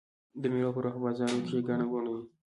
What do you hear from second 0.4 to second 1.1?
د مېلو پر وخت په